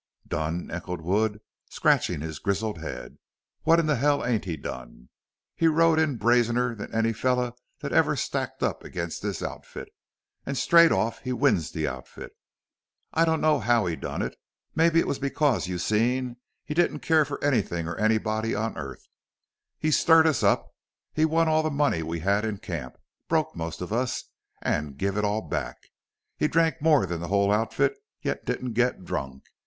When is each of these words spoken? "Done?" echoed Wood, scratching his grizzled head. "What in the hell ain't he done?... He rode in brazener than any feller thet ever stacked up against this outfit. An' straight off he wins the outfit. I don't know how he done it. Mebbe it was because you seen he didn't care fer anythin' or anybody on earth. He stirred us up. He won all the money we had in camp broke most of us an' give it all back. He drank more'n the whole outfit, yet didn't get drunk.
"Done?" 0.27 0.71
echoed 0.71 1.01
Wood, 1.01 1.41
scratching 1.69 2.21
his 2.21 2.39
grizzled 2.39 2.79
head. 2.79 3.19
"What 3.61 3.79
in 3.79 3.85
the 3.85 3.97
hell 3.97 4.25
ain't 4.25 4.45
he 4.45 4.57
done?... 4.57 5.09
He 5.55 5.67
rode 5.67 5.99
in 5.99 6.17
brazener 6.17 6.73
than 6.75 6.91
any 6.91 7.13
feller 7.13 7.53
thet 7.79 7.91
ever 7.93 8.15
stacked 8.15 8.63
up 8.63 8.83
against 8.83 9.21
this 9.21 9.43
outfit. 9.43 9.89
An' 10.43 10.55
straight 10.55 10.91
off 10.91 11.19
he 11.19 11.31
wins 11.31 11.69
the 11.69 11.87
outfit. 11.87 12.31
I 13.13 13.25
don't 13.25 13.41
know 13.41 13.59
how 13.59 13.85
he 13.85 13.95
done 13.95 14.23
it. 14.23 14.35
Mebbe 14.73 14.95
it 14.95 15.05
was 15.05 15.19
because 15.19 15.67
you 15.67 15.77
seen 15.77 16.37
he 16.65 16.73
didn't 16.73 17.01
care 17.01 17.23
fer 17.23 17.37
anythin' 17.43 17.87
or 17.87 17.95
anybody 17.97 18.55
on 18.55 18.79
earth. 18.79 19.07
He 19.77 19.91
stirred 19.91 20.25
us 20.25 20.41
up. 20.41 20.71
He 21.13 21.25
won 21.25 21.47
all 21.47 21.61
the 21.61 21.69
money 21.69 22.01
we 22.01 22.21
had 22.21 22.43
in 22.43 22.57
camp 22.57 22.97
broke 23.27 23.55
most 23.55 23.81
of 23.81 23.93
us 23.93 24.23
an' 24.63 24.93
give 24.93 25.15
it 25.15 25.23
all 25.23 25.41
back. 25.43 25.91
He 26.37 26.47
drank 26.47 26.81
more'n 26.81 27.07
the 27.19 27.27
whole 27.27 27.51
outfit, 27.51 27.93
yet 28.23 28.45
didn't 28.45 28.73
get 28.73 29.05
drunk. 29.05 29.43